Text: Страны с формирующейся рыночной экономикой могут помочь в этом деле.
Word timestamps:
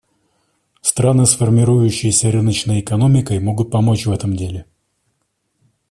Страны 0.81 1.27
с 1.27 1.35
формирующейся 1.35 2.31
рыночной 2.31 2.79
экономикой 2.79 3.37
могут 3.39 3.69
помочь 3.69 4.07
в 4.07 4.11
этом 4.11 4.35
деле. 4.35 4.65